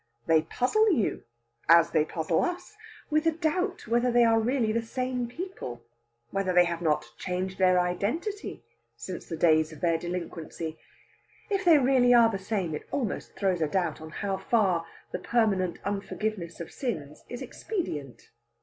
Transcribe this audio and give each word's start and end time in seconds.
They 0.25 0.41
puzzle 0.41 0.91
you, 0.91 1.25
as 1.69 1.91
they 1.91 2.05
puzzle 2.05 2.41
us, 2.43 2.75
with 3.11 3.27
a 3.27 3.31
doubt 3.31 3.85
whether 3.87 4.11
they 4.11 4.25
really 4.25 4.71
are 4.71 4.73
the 4.73 4.81
same 4.81 5.27
people; 5.27 5.85
whether 6.31 6.51
they 6.53 6.63
have 6.65 6.81
not 6.81 7.11
changed 7.19 7.59
their 7.59 7.79
identity 7.79 8.63
since 8.95 9.29
the 9.29 9.37
days 9.37 9.71
of 9.71 9.81
their 9.81 9.99
delinquency. 9.99 10.79
If 11.51 11.63
they 11.65 11.77
really 11.77 12.15
are 12.15 12.31
the 12.31 12.39
same, 12.39 12.73
it 12.73 12.87
almost 12.89 13.35
throws 13.35 13.61
a 13.61 13.67
doubt 13.67 14.01
on 14.01 14.09
how 14.09 14.37
far 14.37 14.87
the 15.11 15.19
permanent 15.19 15.77
unforgiveness 15.85 16.59
of 16.59 16.71
sins 16.71 17.23
is 17.29 17.43
expedient. 17.43 18.31